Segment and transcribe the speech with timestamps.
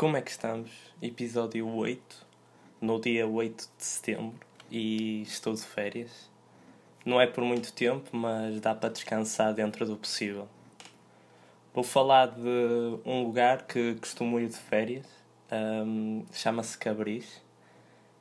[0.00, 0.70] Como é que estamos?
[1.02, 2.26] Episódio 8,
[2.80, 6.30] no dia 8 de setembro, e estou de férias.
[7.04, 10.48] Não é por muito tempo, mas dá para descansar dentro do possível.
[11.74, 15.04] Vou falar de um lugar que costumo ir de férias,
[15.52, 17.42] um, chama-se Cabris,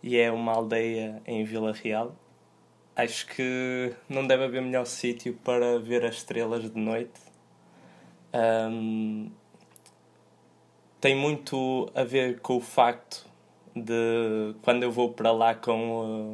[0.03, 2.13] e é uma aldeia em Vila Real.
[2.93, 7.21] Acho que não deve haver melhor sítio para ver as estrelas de noite.
[8.33, 9.31] Um,
[10.99, 13.25] tem muito a ver com o facto
[13.75, 16.33] de quando eu vou para lá com,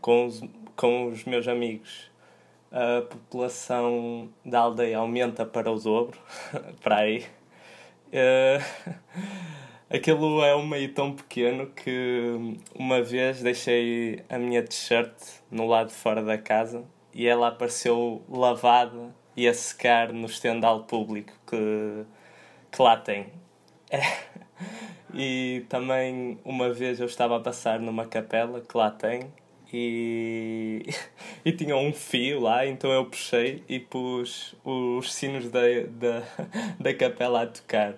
[0.00, 0.42] com, os,
[0.74, 2.10] com os meus amigos
[2.76, 6.18] a população da aldeia aumenta para o dobro
[6.82, 7.24] para aí.
[8.08, 8.92] Uh,
[9.90, 15.12] aquilo é um meio tão pequeno que uma vez deixei a minha t-shirt
[15.50, 21.32] no lado fora da casa e ela apareceu lavada e a secar no estendal público
[21.46, 22.04] que,
[22.70, 23.26] que lá tem
[23.90, 24.00] é.
[25.14, 29.32] E também uma vez eu estava a passar numa capela que lá tem
[29.72, 30.84] e,
[31.44, 36.22] e tinha um fio lá, então eu puxei e pus os sinos da, da,
[36.78, 37.94] da capela a tocar.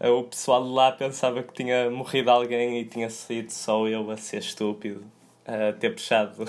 [0.00, 4.16] O pessoal de lá pensava que tinha morrido alguém e tinha sido só eu a
[4.16, 5.04] ser estúpido
[5.46, 6.44] a ter puxado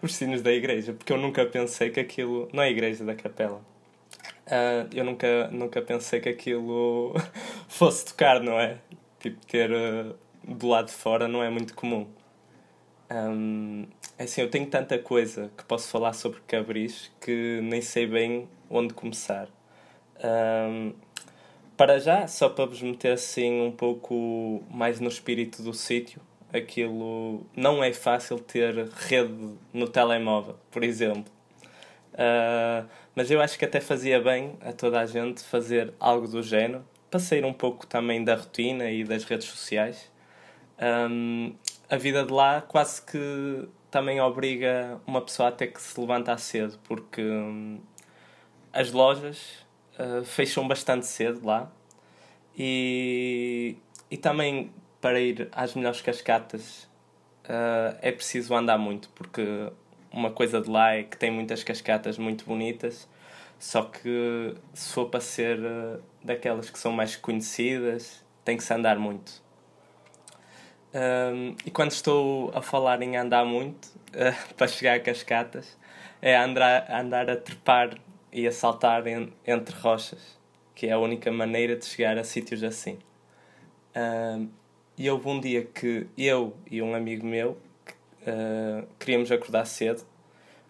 [0.00, 2.48] os sinos da igreja, porque eu nunca pensei que aquilo.
[2.52, 3.60] Não é a igreja da capela
[4.48, 7.14] Uh, eu nunca, nunca pensei que aquilo
[7.68, 8.78] fosse tocar, não é?
[9.20, 12.06] Tipo, ter uh, do lado de fora não é muito comum.
[13.10, 13.86] Um,
[14.18, 18.48] é assim, eu tenho tanta coisa que posso falar sobre Cabris que nem sei bem
[18.70, 19.48] onde começar.
[20.24, 20.94] Um,
[21.76, 26.20] para já, só para vos meter assim um pouco mais no espírito do sítio,
[26.52, 31.37] aquilo não é fácil ter rede no telemóvel, por exemplo.
[32.18, 36.42] Uh, mas eu acho que até fazia bem a toda a gente fazer algo do
[36.42, 40.10] género, para sair um pouco também da rotina e das redes sociais.
[40.80, 41.54] Um,
[41.88, 46.38] a vida de lá quase que também obriga uma pessoa a ter que se levantar
[46.38, 47.80] cedo, porque um,
[48.72, 49.64] as lojas
[49.98, 51.70] uh, fecham bastante cedo lá
[52.56, 53.76] e,
[54.10, 56.84] e também para ir às melhores cascatas
[57.44, 59.70] uh, é preciso andar muito, porque
[60.12, 63.08] uma coisa de lá é que tem muitas cascatas muito bonitas,
[63.58, 68.72] só que se for para ser uh, daquelas que são mais conhecidas, tem que se
[68.72, 69.42] andar muito.
[70.94, 75.76] Um, e quando estou a falar em andar muito, uh, para chegar a cascatas,
[76.22, 77.98] é andar, andar a trepar
[78.32, 80.38] e a saltar en, entre rochas,
[80.74, 82.98] que é a única maneira de chegar a sítios assim.
[83.94, 84.48] Um,
[84.96, 87.56] e houve um dia que eu e um amigo meu
[88.22, 90.02] uh, queríamos acordar cedo,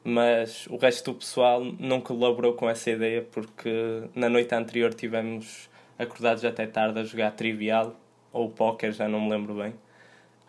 [0.04, 5.68] mas o resto do pessoal não colaborou com essa ideia porque na noite anterior tivemos
[5.98, 7.94] acordados até tarde a jogar trivial
[8.32, 9.74] ou póquer, já não me lembro bem.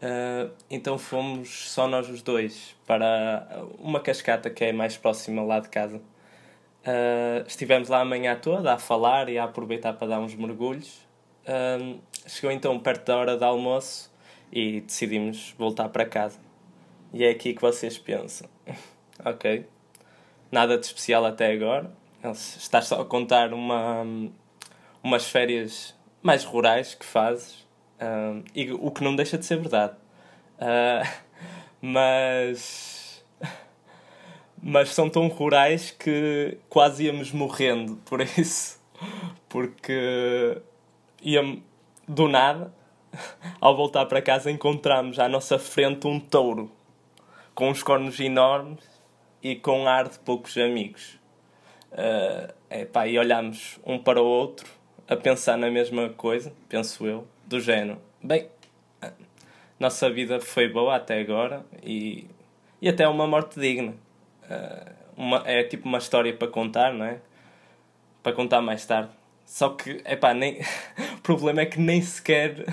[0.01, 5.59] Uh, então fomos só nós os dois para uma cascata que é mais próxima lá
[5.59, 5.97] de casa.
[5.97, 11.05] Uh, estivemos lá a manhã toda a falar e a aproveitar para dar uns mergulhos.
[11.43, 14.09] Uh, chegou então perto da hora do almoço
[14.51, 16.48] e decidimos voltar para casa.
[17.11, 18.47] E é aqui que vocês pensam.
[19.25, 19.65] ok.
[20.51, 21.91] Nada de especial até agora.
[22.23, 24.05] Estás só a contar uma,
[25.03, 27.67] umas férias mais rurais que fazes.
[28.53, 29.93] E o que não deixa de ser verdade.
[30.57, 31.07] Uh,
[31.81, 33.23] mas.
[34.61, 38.77] Mas são tão rurais que quase íamos morrendo por isso.
[39.47, 40.61] Porque
[41.23, 41.61] íamos
[42.05, 42.73] do nada,
[43.61, 46.69] ao voltar para casa, encontramos à nossa frente um touro
[47.59, 48.79] com uns cornos enormes
[49.43, 51.19] e com ar de poucos amigos.
[51.91, 54.65] Uh, epá, e olhamos um para o outro
[55.09, 58.01] a pensar na mesma coisa, penso eu, do género.
[58.23, 58.47] Bem,
[59.77, 62.29] nossa vida foi boa até agora e,
[62.81, 63.93] e até uma morte digna.
[64.45, 67.19] Uh, uma, é tipo uma história para contar, não é?
[68.23, 69.11] Para contar mais tarde.
[69.49, 70.59] Só que, epá, nem...
[71.17, 72.65] o problema é que nem sequer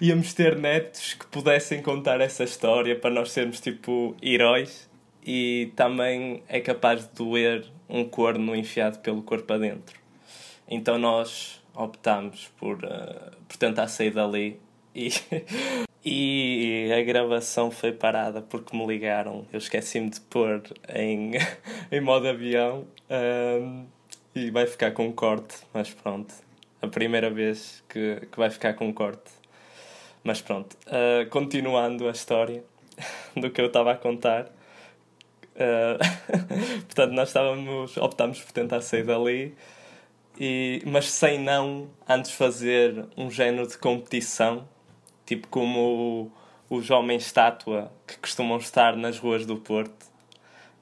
[0.00, 4.90] íamos ter netos que pudessem contar essa história para nós sermos tipo heróis
[5.24, 9.96] e também é capaz de doer um corno enfiado pelo corpo adentro.
[10.68, 14.60] Então nós optámos por, uh, por tentar sair dali
[14.92, 15.10] e,
[16.04, 19.46] e a gravação foi parada porque me ligaram.
[19.52, 21.34] Eu esqueci-me de pôr em,
[21.92, 22.88] em modo avião.
[23.08, 23.86] Um,
[24.38, 26.32] e vai ficar com corte, mas pronto.
[26.80, 29.30] A primeira vez que, que vai ficar com corte.
[30.22, 30.76] Mas pronto.
[30.86, 32.62] Uh, continuando a história
[33.36, 34.46] do que eu estava a contar.
[35.56, 35.98] Uh,
[36.86, 39.56] portanto, nós estávamos, optámos por tentar sair dali
[40.38, 44.68] e, mas sem não antes fazer um género de competição,
[45.26, 46.30] tipo como
[46.70, 50.06] os homens estátua que costumam estar nas ruas do Porto.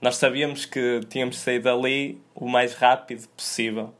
[0.00, 3.94] Nós sabíamos que tínhamos de sair dali o mais rápido possível,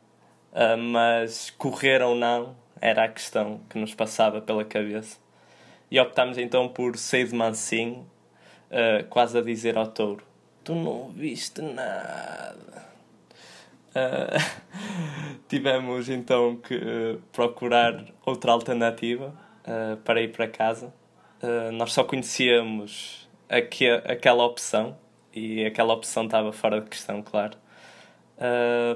[0.52, 5.18] uh, mas correr ou não era a questão que nos passava pela cabeça.
[5.90, 8.06] E optámos então por sair de mansinho,
[8.70, 10.22] uh, quase a dizer ao touro:
[10.62, 12.84] Tu não viste nada.
[13.96, 14.36] Uh,
[15.48, 20.92] tivemos então que uh, procurar outra alternativa uh, para ir para casa.
[21.72, 24.96] nós só conhecíamos aqu aquela opção
[25.36, 27.56] e aquela opção estava fora de questão, claro.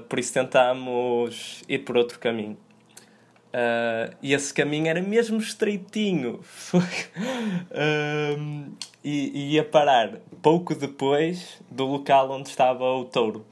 [0.09, 2.57] por isso tentámos ir por outro caminho.
[4.23, 6.41] e esse caminho era mesmo estreitinho
[9.05, 13.45] e, e ia parar pouco depois do local onde estava o touro.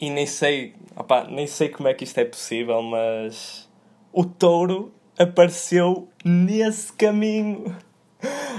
[0.00, 3.68] E nem sei, opa, nem sei como é que isto é possível, mas
[4.12, 7.76] o touro apareceu nesse caminho.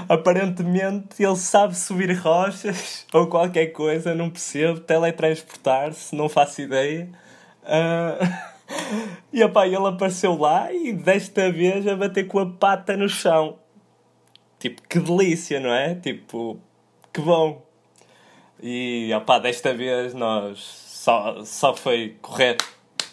[0.10, 7.10] Aparentemente ele sabe subir rochas ou qualquer coisa, não percebo, teletransportar-se, não faço ideia.
[7.64, 8.52] Uh...
[9.34, 13.60] E opa, ele apareceu lá e desta vez a bater com a pata no chão.
[14.60, 15.96] Tipo, que delícia, não é?
[15.96, 16.58] Tipo,
[17.12, 17.66] que bom.
[18.62, 22.58] E opa, desta vez nós só, só foi correr.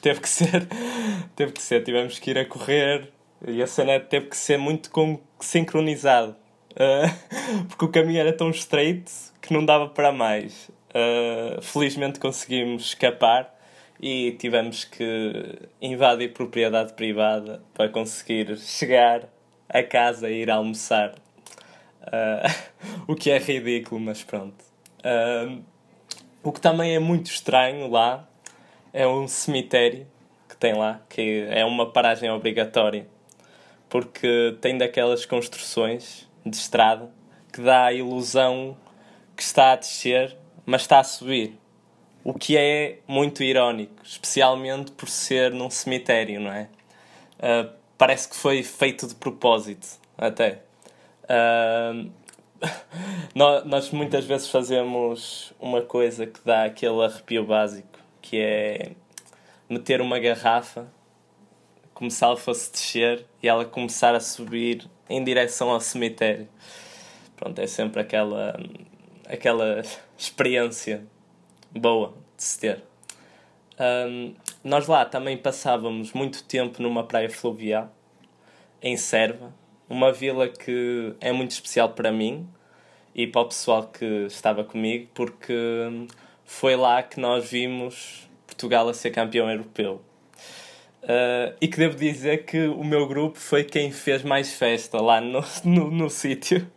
[0.01, 0.69] Teve que ser.
[1.35, 1.83] Teve que ser.
[1.83, 3.13] Tivemos que ir a correr
[3.47, 6.37] e a cena teve que ser muito com, sincronizado.
[6.73, 10.71] Uh, porque o caminho era tão estreito que não dava para mais.
[10.91, 13.55] Uh, felizmente conseguimos escapar
[14.01, 19.29] e tivemos que invadir propriedade privada para conseguir chegar
[19.69, 21.15] a casa e ir almoçar.
[22.03, 22.49] Uh,
[23.13, 24.65] o que é ridículo, mas pronto.
[25.01, 25.63] Uh,
[26.43, 28.27] o que também é muito estranho lá
[28.93, 30.07] é um cemitério
[30.49, 33.07] que tem lá, que é uma paragem obrigatória,
[33.89, 37.11] porque tem daquelas construções de estrada
[37.53, 38.77] que dá a ilusão
[39.37, 40.37] que está a descer,
[40.67, 41.59] mas está a subir.
[42.25, 46.69] O que é muito irónico, especialmente por ser num cemitério, não é?
[47.39, 49.87] Uh, parece que foi feito de propósito,
[50.17, 50.63] até.
[51.31, 52.11] Uh,
[53.35, 58.93] nós muitas vezes fazemos uma coisa que dá aquele arrepio básico, que é
[59.69, 60.89] meter uma garrafa,
[61.99, 66.49] como se ela fosse descer e ela começar a subir em direção ao cemitério.
[67.37, 68.57] Pronto, é sempre aquela,
[69.27, 69.83] aquela
[70.17, 71.05] experiência
[71.73, 72.85] boa de se ter.
[73.81, 77.93] Um, nós lá também passávamos muito tempo numa praia fluvial,
[78.81, 79.53] em Serva,
[79.91, 82.49] uma vila que é muito especial para mim
[83.13, 85.53] e para o pessoal que estava comigo, porque
[86.45, 90.01] foi lá que nós vimos Portugal a ser campeão europeu.
[91.03, 95.21] Uh, e que devo dizer que o meu grupo foi quem fez mais festa lá
[95.21, 96.71] no, no, no sítio.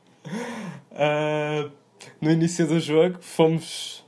[0.91, 1.71] Uh,
[2.19, 4.05] no início do jogo fomos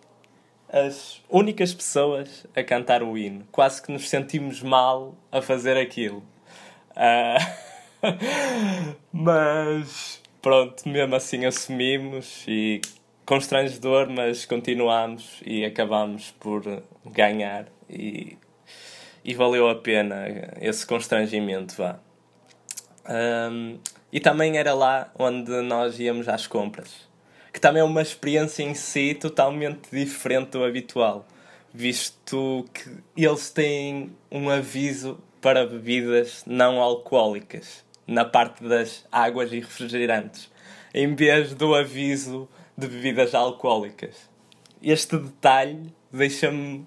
[0.69, 3.45] as únicas pessoas a cantar o hino.
[3.51, 6.23] Quase que nos sentimos mal a fazer aquilo.
[6.91, 7.73] Uh,
[9.11, 12.81] mas pronto, mesmo assim assumimos e
[13.25, 18.37] constrangedor, mas continuamos e acabamos por ganhar e,
[19.23, 20.25] e valeu a pena
[20.59, 21.99] esse constrangimento, vá.
[23.09, 23.79] Um,
[24.11, 27.07] e também era lá onde nós íamos às compras,
[27.51, 31.25] que também é uma experiência em si totalmente diferente do habitual,
[31.73, 39.59] visto que eles têm um aviso para bebidas não alcoólicas na parte das águas e
[39.59, 40.49] refrigerantes,
[40.93, 44.29] em vez do aviso de bebidas alcoólicas.
[44.81, 46.85] Este detalhe deixa-me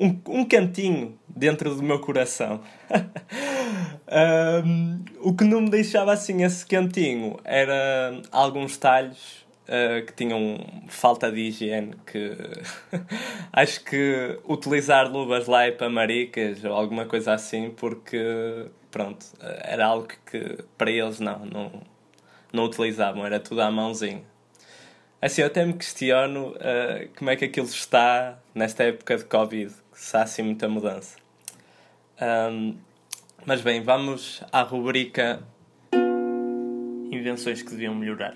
[0.00, 2.62] um, um cantinho dentro do meu coração.
[4.64, 10.58] um, o que não me deixava assim esse cantinho era alguns talhos uh, que tinham
[10.88, 12.34] falta de higiene, que
[13.52, 19.26] acho que utilizar luvas lá é para maricas ou alguma coisa assim, porque pronto,
[19.62, 21.72] era algo que para eles não, não,
[22.50, 24.22] não utilizavam, era tudo à mãozinha.
[25.22, 29.70] Assim, eu até me questiono uh, como é que aquilo está nesta época de Covid,
[30.00, 31.18] se há assim muita mudança.
[32.50, 32.74] Um,
[33.44, 35.42] mas bem, vamos à rubrica
[37.12, 38.34] Invenções que deviam melhorar.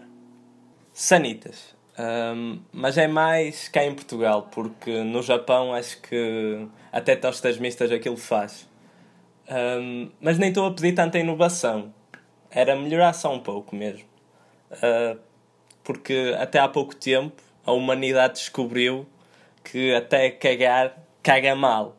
[0.92, 1.74] Sanitas.
[1.98, 7.90] Um, mas é mais cá em Portugal, porque no Japão acho que até tostas mistas
[7.90, 8.68] aquilo faz.
[9.48, 11.94] Um, mas nem estou a pedir tanta inovação.
[12.50, 14.04] Era melhorar só um pouco mesmo.
[14.70, 15.18] Uh,
[15.82, 19.06] porque até há pouco tempo a humanidade descobriu
[19.62, 21.96] que até cagar caga mal.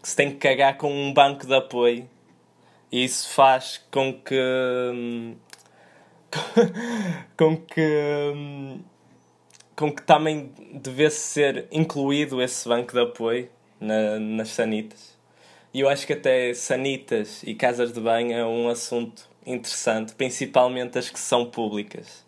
[0.00, 2.08] que se tem que cagar com um banco de apoio
[2.92, 4.38] e isso faz com que
[4.94, 5.34] hum,
[7.36, 8.80] com que hum,
[9.74, 15.18] com que também devesse ser incluído esse banco de apoio na, nas sanitas.
[15.72, 20.96] E eu acho que até sanitas e casas de banho é um assunto interessante, principalmente
[20.96, 22.24] as que são públicas.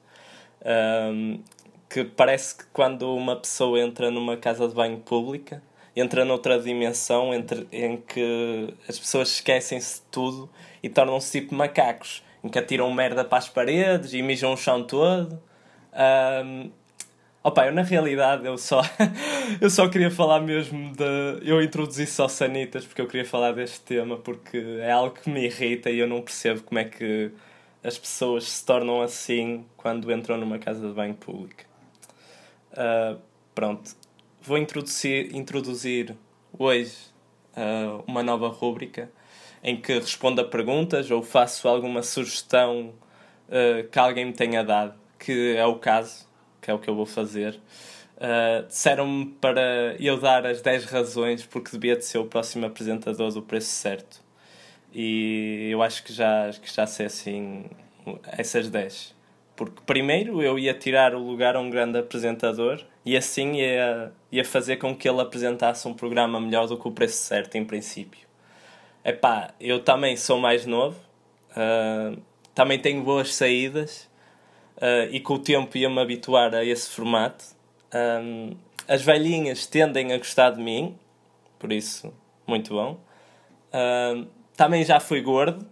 [0.65, 1.41] Um,
[1.89, 5.63] que parece que quando uma pessoa entra numa casa de banho pública,
[5.97, 10.49] entra noutra dimensão entre, em que as pessoas esquecem-se de tudo
[10.83, 14.85] e tornam-se tipo macacos, em que atiram merda para as paredes e mijam o chão
[14.85, 15.41] todo.
[16.45, 16.71] Um,
[17.47, 18.83] Opa, eu na realidade eu só,
[19.63, 21.49] eu só queria falar mesmo de.
[21.49, 25.45] Eu introduzi só sanitas porque eu queria falar deste tema porque é algo que me
[25.45, 27.31] irrita e eu não percebo como é que
[27.85, 31.65] as pessoas se tornam assim quando entram numa casa de banho pública.
[32.73, 33.17] Uh,
[33.55, 33.95] pronto,
[34.47, 36.15] vou introduzir, introduzir
[36.57, 36.95] hoje
[37.57, 39.11] uh, uma nova rúbrica
[39.63, 42.95] em que respondo a perguntas ou faço alguma sugestão
[43.49, 46.27] uh, que alguém me tenha dado, que é o caso
[46.61, 47.61] que é o que eu vou fazer.
[48.17, 53.33] Uh, Disseram-me para eu dar as 10 razões porque devia de ser o próximo apresentador
[53.33, 54.21] do preço certo.
[54.93, 57.67] E eu acho que já, que já sei assim
[58.27, 59.16] essas 10.
[59.57, 64.45] Porque primeiro eu ia tirar o lugar a um grande apresentador e assim ia, ia
[64.45, 68.27] fazer com que ele apresentasse um programa melhor do que o preço certo, em princípio.
[69.03, 70.99] Epá, eu também sou mais novo,
[71.53, 72.21] uh,
[72.55, 74.11] também tenho boas saídas
[74.77, 77.45] uh, e com o tempo ia-me habituar a esse formato.
[77.95, 78.55] Um,
[78.87, 80.99] as velhinhas tendem a gostar de mim,
[81.59, 82.13] por isso,
[82.47, 83.01] muito bom.
[84.57, 85.67] Também já fui gordo,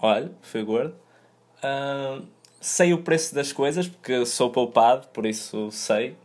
[0.00, 0.94] olha, fui gordo.
[2.62, 6.16] Sei o preço das coisas, porque sou poupado, por isso sei.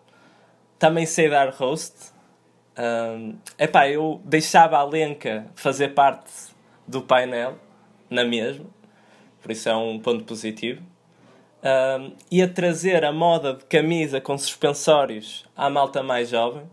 [0.80, 2.14] Também sei dar roast.
[2.78, 6.32] Um, epá, eu deixava a Lenca fazer parte
[6.88, 7.58] do painel,
[8.10, 8.66] na mesma,
[9.42, 10.82] por isso é um ponto positivo
[11.64, 16.64] um, e a trazer a moda de camisa com suspensórios à malta mais jovem.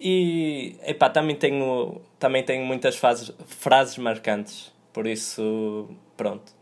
[0.00, 6.52] E epá, também tenho, também tenho muitas fases, frases marcantes, por isso, pronto.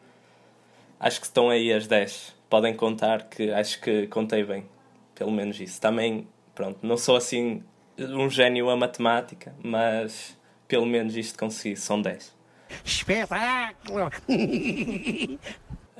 [1.00, 2.36] Acho que estão aí as 10.
[2.48, 4.66] Podem contar que acho que contei bem,
[5.14, 5.80] pelo menos isso.
[5.80, 7.64] Também, pronto, não sou assim
[7.98, 10.38] um gênio a matemática, mas
[10.68, 12.36] pelo menos isto consegui, são 10.
[12.84, 14.10] Espetáculo!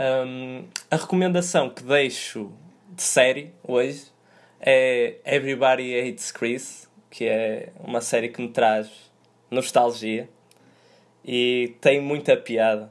[0.02, 2.50] Um, a recomendação que deixo
[2.88, 4.07] de série hoje
[4.59, 8.88] é Everybody Hates Chris, que é uma série que me traz
[9.50, 10.26] nostalgia
[11.23, 12.90] e tem muita piada.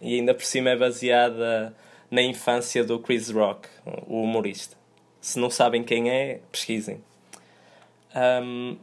[0.00, 1.74] E ainda por cima é baseada
[2.10, 3.68] na infância do Chris Rock,
[4.06, 4.76] o humorista.
[5.20, 7.02] Se não sabem quem é, pesquisem.
[8.42, 8.76] Um,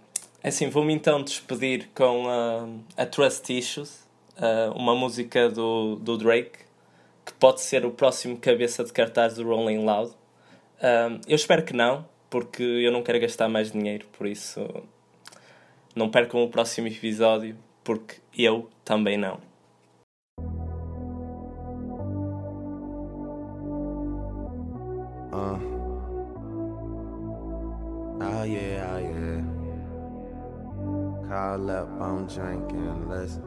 [0.44, 4.08] assim, vou-me então despedir com uh, a Trust Issues,
[4.38, 6.68] uh, uma música do, do Drake
[7.26, 10.12] que pode ser o próximo cabeça de cartaz do Rolling Loud.
[10.82, 14.66] Um, eu espero que não, porque eu não quero gastar mais dinheiro, por isso
[15.94, 19.47] não percam o próximo episódio, porque eu também não.
[31.30, 33.10] Call up, I'm drinking.
[33.10, 33.40] Let's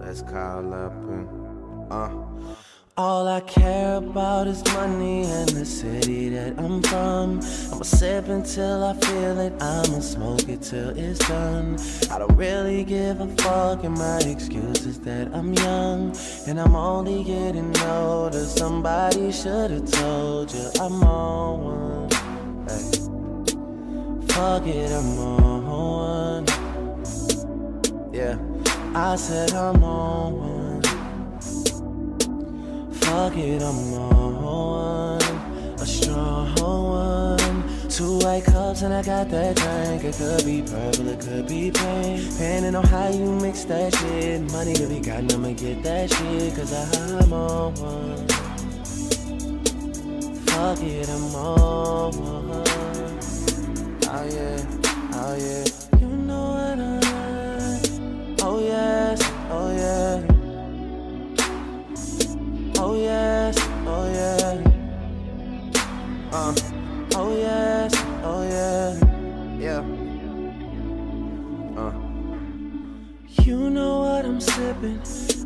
[0.00, 2.08] let's call up and uh.
[2.96, 7.40] All I care about is money and the city that I'm from.
[7.72, 11.76] I'ma sip until I feel it, I'ma smoke it till it's done.
[12.10, 16.74] I don't really give a fuck, and my excuse is that I'm young and I'm
[16.74, 18.44] only getting older.
[18.46, 22.10] Somebody should've told you I'm on one.
[22.66, 23.04] Hey.
[24.32, 25.53] Fuck it, I'm on.
[28.24, 28.38] Yeah,
[28.94, 30.82] I said I'm on one.
[32.94, 35.22] Fuck it, I'm on one,
[35.78, 37.88] a strong one.
[37.90, 40.04] Two white cups and I got that drink.
[40.04, 42.30] It could be purple, it could be pink.
[42.30, 44.40] Depending on how you mix that shit.
[44.52, 46.54] Money to be gotten, I'ma get that shit.
[46.54, 48.26] Cause I'm on one.
[50.46, 52.64] Fuck it, I'm on one.
[54.08, 54.64] Oh yeah,
[55.12, 55.83] oh yeah.
[58.74, 59.18] Yes,
[59.50, 60.14] oh yeah.
[62.82, 63.54] Oh yes,
[63.86, 64.52] oh yeah.
[66.32, 66.54] Uh,
[67.20, 67.90] oh yes,
[68.30, 68.88] oh yeah.
[69.66, 69.82] Yeah.
[71.80, 71.92] Uh.
[73.46, 75.00] You know what I'm sipping.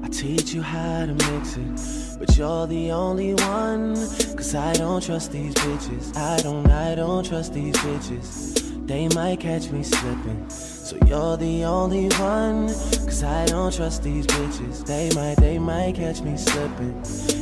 [0.04, 2.18] I teach you how to mix it.
[2.18, 3.94] But you're the only one.
[4.38, 6.16] Cause I don't trust these bitches.
[6.16, 8.87] I don't, I don't trust these bitches.
[8.87, 10.49] They might catch me slipping.
[10.88, 12.68] So you're the only one.
[12.68, 14.87] Cause I don't trust these bitches.
[14.87, 16.97] They might, they might catch me slipping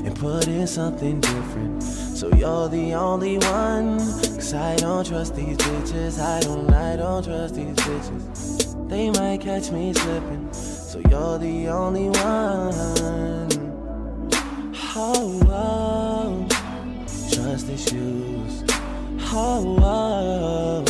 [0.04, 1.80] and put in something different.
[1.80, 3.98] So you're the only one.
[3.98, 6.18] Cause I don't trust these bitches.
[6.18, 8.88] I don't, I don't trust these bitches.
[8.88, 10.52] They might catch me slipping.
[10.52, 12.74] So you're the only one.
[14.96, 16.48] Oh, oh.
[17.30, 18.75] trust issues.
[19.38, 20.82] Oh,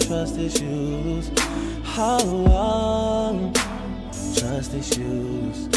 [0.00, 1.30] trust issues.
[1.98, 3.52] Oh, oh,
[4.38, 5.68] trust issues.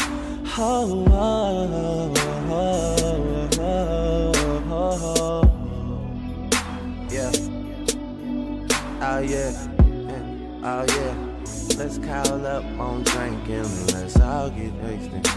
[0.56, 2.14] Oh, oh,
[2.48, 3.44] oh,
[7.10, 7.30] yeah.
[9.02, 9.52] Oh yeah.
[10.64, 11.14] Oh yeah.
[11.76, 13.68] Let's call up on drinking.
[13.88, 15.28] Let's all get wasted.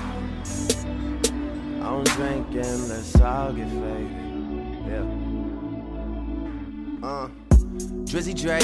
[1.82, 2.88] On drinking.
[2.88, 4.10] Let's all get faded.
[4.88, 5.25] Yeah.
[7.04, 7.28] Uh.
[8.06, 8.64] Drizzy Drake,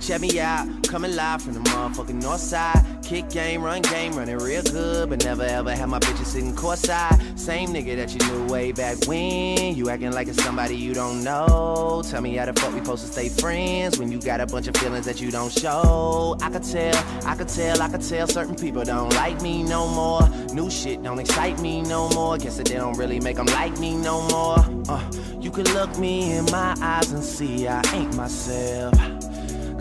[0.00, 0.66] check me out.
[0.88, 2.91] Coming live from the motherfucking north side.
[3.12, 5.10] Kick game, run game, running real good.
[5.10, 7.38] But never ever had my bitches sitting courtside.
[7.38, 9.76] Same nigga that you knew way back when.
[9.76, 12.02] You acting like it's somebody you don't know.
[12.08, 14.66] Tell me how the fuck we supposed to stay friends when you got a bunch
[14.66, 16.38] of feelings that you don't show.
[16.40, 19.86] I could tell, I could tell, I could tell certain people don't like me no
[19.88, 20.26] more.
[20.54, 22.38] New shit don't excite me no more.
[22.38, 24.56] Guess that they don't really make them like me no more.
[24.88, 25.04] Uh,
[25.38, 29.21] you can look me in my eyes and see I ain't myself.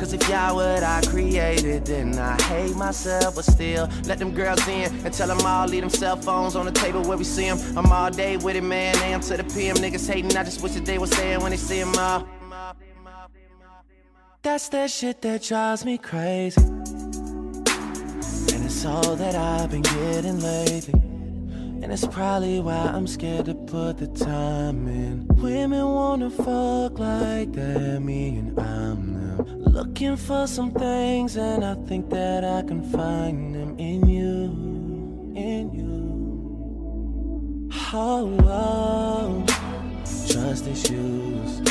[0.01, 3.35] Cause if y'all what I created, then I hate myself.
[3.35, 6.65] But still, let them girls in and tell them all leave them cell phones on
[6.65, 7.59] the table where we see them.
[7.77, 8.95] I'm all day with it, man.
[9.03, 9.75] AM to the PM.
[9.75, 12.27] Niggas hating, I just wish that they was saying when they see them all.
[14.41, 16.59] That's that shit that drives me crazy.
[16.63, 17.65] And
[18.65, 21.10] it's all that I've been getting lately.
[21.81, 25.27] And it's probably why I'm scared to put the time in.
[25.29, 29.63] Women wanna fuck like they're me and I'm them.
[29.63, 34.43] Looking for some things, and I think that I can find them in you.
[35.35, 35.81] In you.
[37.93, 39.45] Oh, oh.
[40.29, 41.61] trust issues.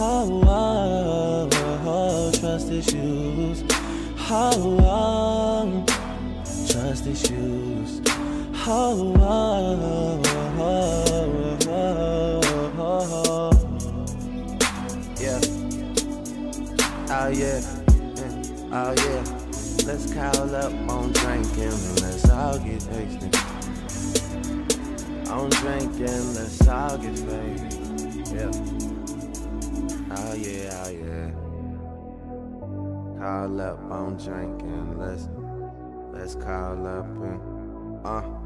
[0.00, 1.48] Oh, oh,
[1.84, 3.64] oh, trust issues.
[4.30, 5.84] Oh, oh,
[6.70, 8.00] trust issues.
[8.70, 10.20] Oh, oh,
[10.58, 11.08] oh,
[15.18, 15.40] yeah.
[17.08, 17.60] Oh yeah,
[18.14, 18.32] yeah.
[18.70, 19.24] oh yeah.
[19.86, 23.34] Let's call up on drinking and let's all get wasted.
[25.30, 27.72] On drinking, let's all get faded.
[28.34, 28.52] Yeah.
[30.14, 31.30] Oh yeah, oh yeah.
[33.18, 35.26] Call up on drinking, let's
[36.12, 37.40] let's call up and
[38.06, 38.37] uh.